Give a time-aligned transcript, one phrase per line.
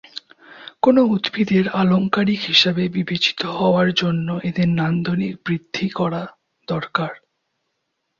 [0.83, 6.21] কোনো উদ্ভিদের আলংকারিক হিসাবে বিবেচিত হওয়ার জন্য এদের নান্দনিক বৃদ্ধি করা
[6.67, 7.11] দরকার।